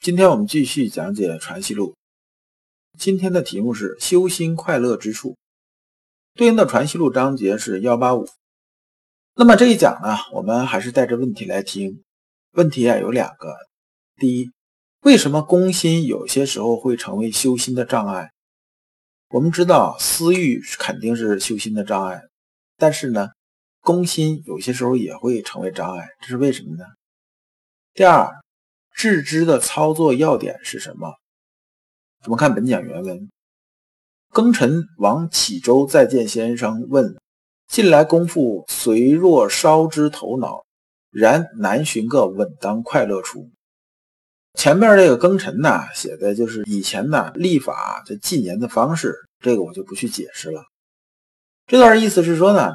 [0.00, 1.92] 今天我们继续讲解《传习录》，
[2.96, 5.36] 今天的题目是“修心快乐之处”，
[6.34, 8.28] 对应的《传习录》章节是幺八五。
[9.34, 12.04] 那么这一讲呢，我们还是带着问题来听。
[12.52, 13.56] 问题啊有两个：
[14.16, 14.50] 第一，
[15.00, 18.30] 为什么攻心有些时候会成为修心的障碍？
[19.30, 22.22] 我们知道私欲肯定是修心的障碍，
[22.76, 23.30] 但是呢，
[23.80, 26.84] 攻心有些时候也会成为障碍，这是为什么呢？
[27.92, 28.30] 第二。
[28.96, 31.12] 致知的操作要点是什么？
[32.24, 33.28] 我们看本讲原文。
[34.32, 37.14] 庚辰王启周再见先生，问：
[37.68, 40.64] 近来功夫虽若烧之头脑，
[41.10, 43.50] 然难寻个稳当快乐处。
[44.54, 50.64] 前面这个庚辰呢，写的就是以前呢历法的纪年的方式，这个我就不去解释了。
[51.66, 52.74] 这段意思是说呢，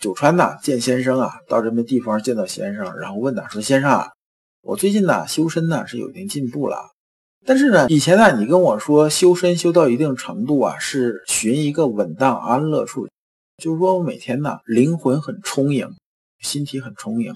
[0.00, 4.10] 九川呐见先生啊，到这么地方见到先生，然后问呐说：“先生啊。”
[4.62, 6.90] 我最近呢修身呢是有一定进步了，
[7.46, 13.08] 但是呢以前呢你跟我说修身修到一定程度啊是寻一个稳当安乐处，
[13.56, 15.88] 就是说我每天呢灵魂很充盈，
[16.40, 17.32] 心体很充盈，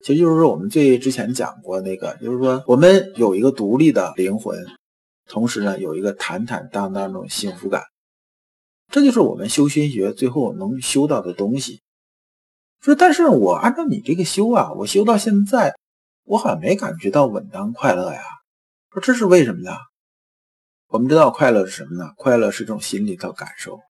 [0.00, 4.64] 其实就是说我们最之前讲过那个，就是说我们有一个独立的灵魂，
[5.28, 7.82] 同时呢有一个坦坦荡荡那种幸福感，
[8.90, 11.82] 这就是我们修心学最后能修到的东西。
[12.80, 15.76] 说但是我按照你这个修啊，我修到现在。
[16.26, 18.20] 我好像没感觉到稳当快乐呀，
[18.90, 19.70] 说这是为什么呢？
[20.88, 22.12] 我们知道快乐是什么呢？
[22.16, 23.80] 快乐是一种心理的感受。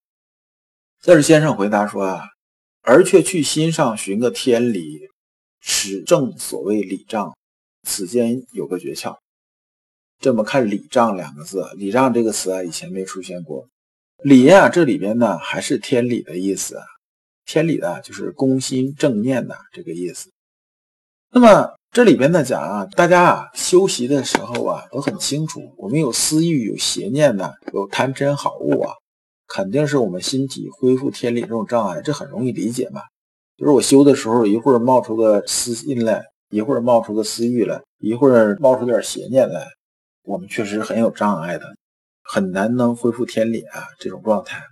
[1.01, 2.29] 这是先生回答说啊，
[2.83, 5.09] 而却去心上寻个天理，
[5.61, 7.35] 使正所谓理障。
[7.85, 9.17] 此间有个诀窍。
[10.19, 13.69] 这么看“理障”两个字，“理障”这个词啊，以前没出现过。
[14.19, 16.85] 理啊，这里边呢还是天理的意思啊。
[17.47, 20.31] 天理呢，就是攻心正念的这个意思。
[21.31, 21.76] 那么。
[21.93, 28.93] 这里边呢讲啊，大家啊修习的时候啊都很清楚，我们有私欲、有邪念呢，有贪嗔好恶啊，
[29.47, 33.01] 肯定是我们心体恢复天理这种障碍，这很容易理解嘛。
[33.57, 39.67] 就是我修的时候，一会儿冒出个私心来，一会儿冒出个私欲来，一会儿冒出点邪念来，
[40.25, 41.65] 我们确实很有障碍的，
[42.23, 44.63] 很难能恢复天理啊这种状态。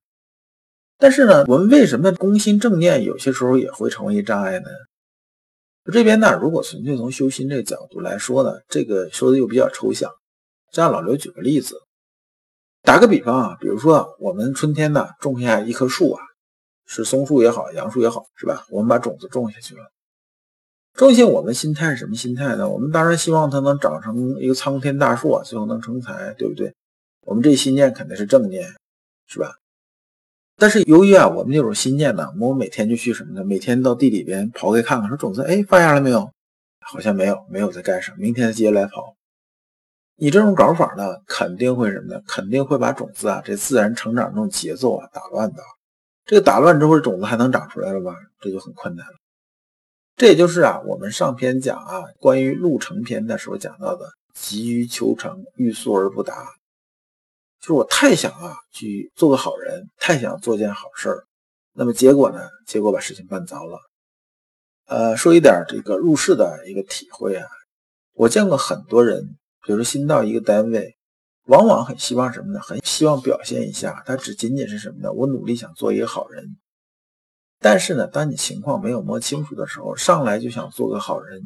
[0.98, 4.66] 但是呢，我们为什么攻心正念有些时候也会成为障碍呢？
[5.92, 10.10] 这边呢，如果纯粹从修心这个角度来说呢，这个说的又比较抽象。
[10.76, 11.76] 样老刘举个例子，
[12.82, 16.20] 打个比方啊，比如说我们春天呢种下一棵树啊，
[16.84, 18.66] 是松树也好，杨树也好，是吧？
[18.70, 19.84] 我们把种子种下去了，
[20.94, 22.68] 种下我们心态是什么心态呢？
[22.68, 26.74] 我们当然希望它能长成一个苍天大树啊，最后能成才，对不对？
[27.20, 28.68] 我们这心念肯定是正念，
[29.28, 29.54] 是吧？
[30.64, 33.44] 但是由于啊，我们这种心念呢，我们每天就去什么呢？
[33.44, 36.30] 每天到地里边刨开看看，说种子哎发芽了没有？
[36.80, 38.16] 好像没有，没有在干什么？
[38.16, 39.12] 明天接着来刨。
[40.16, 42.22] 你这种搞法呢，肯定会什么呢？
[42.26, 45.58] 肯定会把种子啊这自然成长这种节奏啊打乱的。
[46.24, 48.16] 这个打乱之后，种子还能长出来了吧？
[48.40, 49.12] 这就很困难了。
[50.16, 56.46] 这也就是啊，我们上篇讲啊关于路程篇的时候讲到的，急于求成，欲速而不达。
[57.64, 61.24] 就是我太想啊去做个好人，太想做件好事儿，
[61.72, 62.38] 那么结果呢？
[62.66, 63.78] 结果把事情办糟了。
[64.84, 67.48] 呃，说一点这个入世的一个体会啊，
[68.12, 70.94] 我见过很多人，比如说新到一个单位，
[71.46, 72.60] 往往很希望什么呢？
[72.60, 75.10] 很希望表现一下，他只仅仅是什么呢？
[75.10, 76.58] 我努力想做一个好人。
[77.60, 81.40] 但是呢，当你情况没有摸清楚的时候，上来就想做个好人，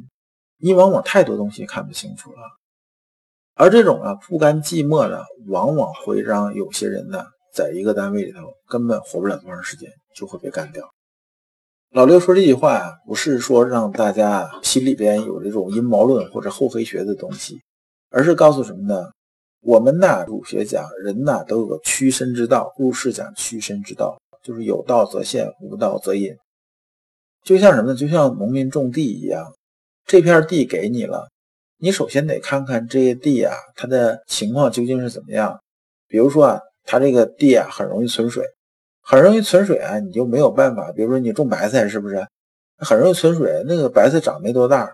[0.56, 2.38] 你往往太多东西看不清楚了。
[3.58, 5.18] 而这种啊不甘寂寞呢，
[5.48, 8.38] 往往会让有些人呢，在一个单位里头
[8.68, 10.88] 根本活不了多长时间，就会被干掉。
[11.90, 17.60] 老刘说这句话啊，不是说让大家心里边有这种阴谋论或者厚黑学的东西，
[18.10, 19.10] 而是告诉什么呢？
[19.60, 26.32] 我们呢，儒学讲人呢都有个屈身之道，入世讲屈身之道，就是有道则现，无道则隐。
[27.42, 27.96] 就像什么呢？
[27.96, 29.52] 就像农民种地一样，
[30.06, 31.28] 这片地给你了。
[31.80, 35.60] 你首先得看看这些地啊，它的情况究竟是怎么样。
[36.08, 38.44] 比如说啊，它这个地啊很容易存水，
[39.00, 40.90] 很容易存水啊，你就没有办法。
[40.90, 42.26] 比如说你种白菜，是不是
[42.78, 43.62] 很容易存水？
[43.66, 44.90] 那个白菜长没多大，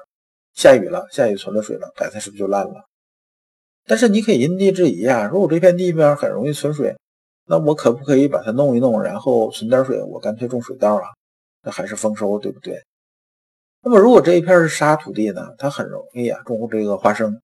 [0.54, 2.84] 下雨了，下雨存了水了，白菜是不是就烂了？
[3.86, 6.94] 但是你可以因地制宜啊，如果这片地边很容易存水，
[7.46, 11.08] 那我可不可以把它弄一弄，然后存点水，我干脆种水稻啊？
[11.62, 12.78] 那还是丰收，对不对？
[13.84, 17.38] 那么如果这一片是沙土地呢，它很容易啊种这个花生。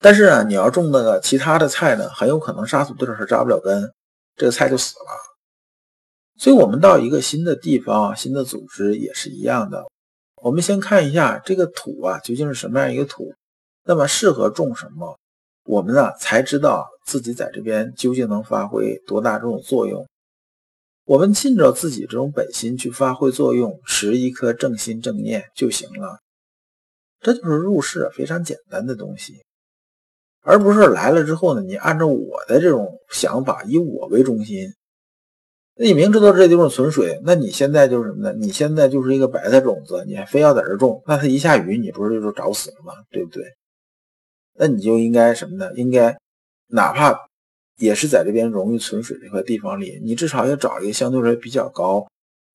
[0.00, 3.92] 但是啊，你要种那个其他的菜呢，很有可能沙土地是扎不了根，
[4.36, 5.04] 这个菜就死了。
[6.36, 9.84] 所以，我们到一个新的地方、新的组织也是一样的。
[10.42, 13.32] 我们先看一下这个土啊，究竟是什么样一个土，
[13.84, 15.18] 那么适合种什么，
[15.64, 20.06] 我们呢才知道自己在这边究竟能发挥多大这种作用。
[21.04, 26.18] 我们尽着自己这种本心去发挥作用，持一颗正心正念就行了。
[27.20, 29.42] 这就是入世非常简单的东西。
[30.40, 34.74] 而不是来了之后呢，你按照我的这种想法，以我为中心。
[35.74, 38.32] 那你明知道这地方存水，那你现在就是什么呢？
[38.38, 42.92] 你现在就是一个白菜种子，你还非要在这种，那它一下雨，你不是就找死了吗？
[43.10, 43.42] 对不对？
[44.54, 45.70] 那你就应该什么呢？
[45.74, 46.16] 应该
[46.68, 47.28] 哪怕
[47.76, 52.06] 也是在这边容易存水这块地方里，你至少要找一个相对来说比较高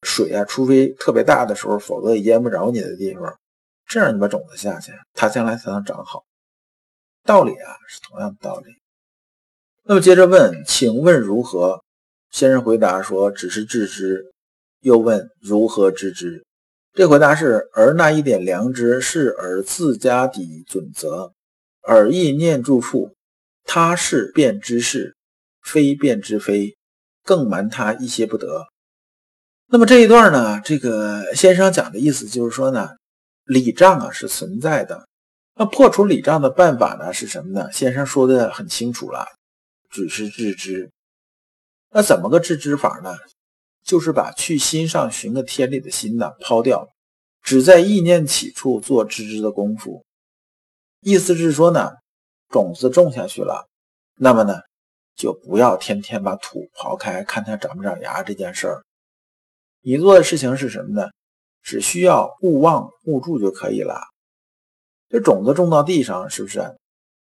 [0.04, 3.38] 水啊，除非特别大的时候，否则也淹不着你的地方。
[3.86, 6.24] 这样你把种子下去，它将来才能长好。
[7.24, 8.72] 道理啊是同样的道理。
[9.84, 11.82] 那么接着问，请问如何？
[12.32, 14.32] 先生回答说：“只是知之。”
[14.82, 16.46] 又问：“如何知之？”
[16.94, 21.34] 这回答是：“而那一点良知是而自家底准则，
[21.82, 23.16] 而意念住处，
[23.72, 25.16] 他是便知是，
[25.62, 26.76] 非便知非，
[27.24, 28.66] 更瞒他一些不得。”
[29.72, 30.60] 那么这一段呢？
[30.62, 32.90] 这个先生讲的意思就是说呢，
[33.44, 35.08] 礼障啊是存在的。
[35.54, 37.72] 那破除礼障的办法呢是什么呢？
[37.72, 39.28] 先生说的很清楚了，
[39.92, 40.90] 只是致知。
[41.92, 43.16] 那怎么个致知法呢？
[43.84, 46.90] 就是把去心上寻个天理的心呢抛掉，
[47.44, 50.04] 只在意念起处做知之的功夫。
[51.02, 51.92] 意思是说呢，
[52.50, 53.68] 种子种下去了，
[54.16, 54.60] 那么呢，
[55.16, 58.84] 就不要天天把土刨开看它长不长芽这件事儿。
[59.82, 61.10] 你做的事情是什么呢？
[61.62, 64.02] 只需要勿忘勿助就可以了。
[65.10, 66.76] 这种子种到地上，是不是？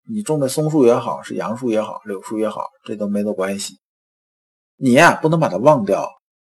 [0.09, 3.79] 你种的松树也好，是杨树也好，柳树也好，这都没多关系。
[4.77, 6.09] 你呀，不能把它忘掉，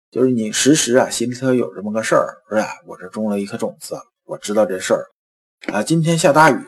[0.09, 2.67] 就是你时时啊，心里头有这么个事儿，是吧？
[2.85, 5.05] 我这种了一颗种子，我知道这事儿
[5.73, 5.83] 啊。
[5.83, 6.65] 今天下大雨，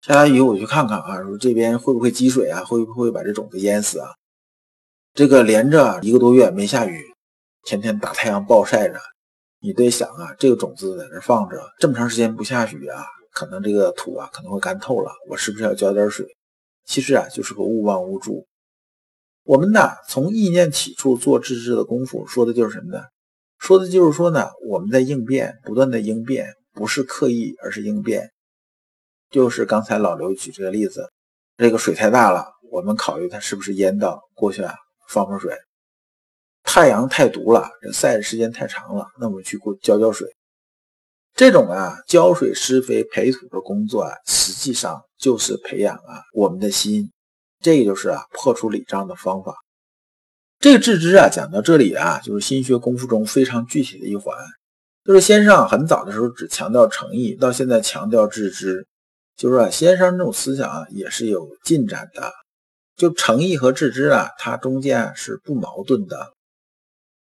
[0.00, 2.64] 下大雨，我去看看啊，说这边会不会积水啊？
[2.64, 4.08] 会不会把这种子淹死啊？
[5.12, 7.04] 这个连着一个多月没下雨，
[7.64, 8.98] 天天大太阳暴晒着，
[9.60, 13.04] 你得想啊，这个种子在这放着这么长时间不下雨啊。
[13.32, 16.26] 可能这个土啊可能会干透了，我是不是要浇点水？
[16.86, 18.46] 其实啊就是个勿忘勿助。
[19.44, 23.04] 我们呢从意念起处做知知的功夫，说的就是什么呢？
[23.58, 28.30] 说的就是说呢我们在应变，不断的应变，不是刻意，而是应变。
[29.30, 31.08] 就是刚才老刘举这个例子，
[31.56, 34.74] 这个水太大了，我们考虑它是不是淹到过去啊，
[35.08, 35.56] 放放水。
[36.62, 40.28] 太阳太毒了，这晒的时间太长了，那我们去过浇浇水。
[41.34, 47.10] 这种啊浇水施肥培土的工作啊，实际上就是培养啊我们的心，
[47.60, 49.54] 这就是啊破除礼障的方法。
[50.58, 54.36] 这个致知啊讲到这里啊，就是心学功夫中非常具体的一环。
[55.04, 58.86] 就是先生很早的时候只强调诚意，到现在强调致知，
[59.40, 62.30] 就是说先生这种思想啊也是有进展的。
[62.96, 66.34] 就诚意和致知啊，它中间是不矛盾的。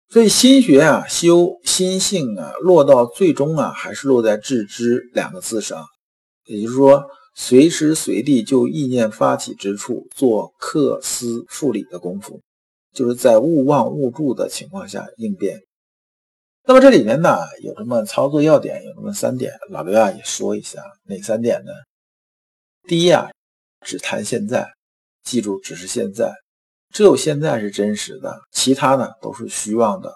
[0.08, 5.84] 所以心学啊，修心性啊，落到最终啊，还是落在致知两个字上。
[6.46, 7.04] 也就是说，
[7.36, 12.40] 随时随地就意念发起之处做克思复理的功夫，
[12.94, 15.60] 就是在勿忘勿助的情况下应变。
[16.66, 21.72] 那么这里面呢，有这么操作要点，有这么三点，老刘啊也说一下，哪三点呢？
[22.88, 23.32] 第一啊，
[23.82, 24.72] 只谈现在，
[25.24, 26.32] 记住，只是现在。
[26.94, 30.14] 只有现在是真实的，其他呢都是虚妄的。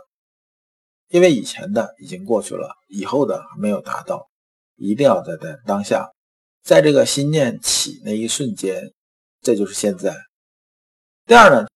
[1.08, 4.30] 因为以前的已经过去了，以后的还没有达到，
[4.76, 6.12] 一定要在在当下，
[6.64, 8.94] 在这个心念起那一瞬间，
[9.42, 10.16] 这就是现在。
[11.26, 11.68] 第二呢，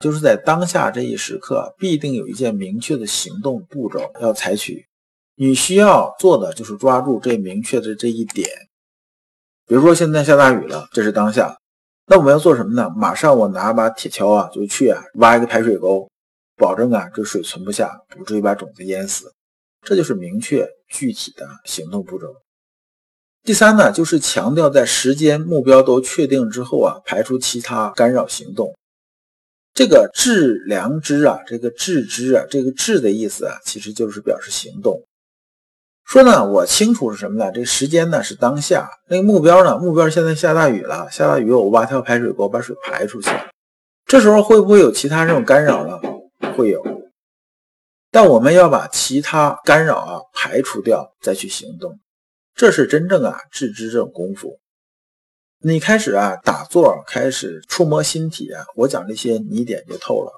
[0.00, 4.86] 就是在当下这一时刻，必定有一件明确的行动步骤要采取。
[5.34, 8.46] 你需要做的就是抓住这明确的这一点。
[9.72, 11.56] 比如说现在下大雨了，这是当下。
[12.06, 12.90] 那我们要做什么呢？
[12.94, 16.06] 马上我拿把铁锹啊，就去啊挖一个排水沟，
[16.58, 19.32] 保证啊这水存不下，不至于把种子淹死。
[19.80, 22.26] 这就是明确具体的行动步骤。
[23.44, 28.76] 第三呢，就是强调在时间目标都确定之后啊，排除其他干扰行动。
[29.72, 35.02] 这个致良知啊，这个致知啊，这个致的意思啊，其实就是表示行动。
[36.12, 37.50] 说呢，我清楚是什么呢？
[37.50, 39.78] 这时间呢是当下，那个目标呢？
[39.78, 43.30] 目标现在下大雨了，下大雨，我挖条排水沟把水排出去。
[44.04, 45.98] 这时候会不会有其他这种干扰呢？
[46.54, 46.82] 会有，
[48.10, 51.98] 但我们要把其他干扰啊排除掉，再去行动，
[52.54, 54.58] 这是真正啊致知这种功夫。
[55.62, 60.30] 你开始啊打坐，开始触摸心体啊，我讲这些你一点就透了。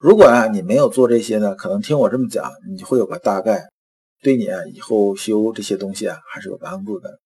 [0.00, 3.68] 如果啊你没有做这些呢，可能听我这么讲，你会有个大概。
[4.22, 7.18] 对你啊，以后修这些东西啊，还是有帮助的。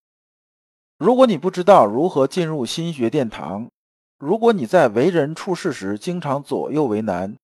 [0.99, 3.69] 如果你不知道如何进入心学殿堂，
[4.19, 7.37] 如果你在为人处事时经常左右为难，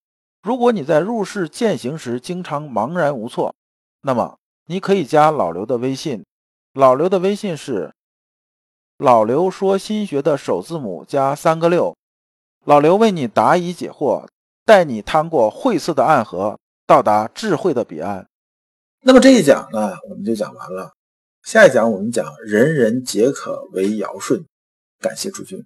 [0.42, 3.54] 如果你在入世践行时经常茫然无措，
[4.00, 6.25] 那么你可以加老刘的微信。
[6.73, 7.92] 老刘的微信是
[8.97, 11.94] 老刘说心学的首字母加三个六。
[12.64, 14.26] 老刘为你答疑解惑，
[14.64, 18.26] 带你趟过晦涩的暗河，到达智慧的彼岸。
[19.04, 20.92] 那么这一讲呢，我们就讲完了。
[21.42, 24.44] 下一讲我们讲人人皆可为尧舜。
[25.00, 25.64] 感谢诸君。